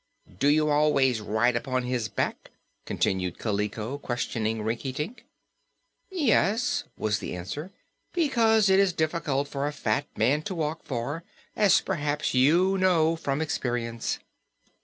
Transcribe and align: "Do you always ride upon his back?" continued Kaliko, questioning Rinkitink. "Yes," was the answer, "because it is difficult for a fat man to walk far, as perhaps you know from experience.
"Do 0.39 0.47
you 0.47 0.69
always 0.71 1.21
ride 1.21 1.55
upon 1.55 1.83
his 1.83 2.07
back?" 2.09 2.49
continued 2.87 3.37
Kaliko, 3.37 3.99
questioning 3.99 4.63
Rinkitink. 4.63 5.25
"Yes," 6.09 6.85
was 6.97 7.19
the 7.19 7.35
answer, 7.35 7.71
"because 8.11 8.67
it 8.67 8.79
is 8.79 8.93
difficult 8.93 9.47
for 9.47 9.67
a 9.67 9.71
fat 9.71 10.07
man 10.17 10.41
to 10.41 10.55
walk 10.55 10.81
far, 10.81 11.23
as 11.55 11.81
perhaps 11.81 12.33
you 12.33 12.79
know 12.79 13.15
from 13.15 13.41
experience. 13.43 14.17